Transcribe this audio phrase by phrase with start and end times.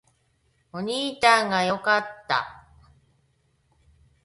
[0.73, 2.65] お兄ちゃんが良かった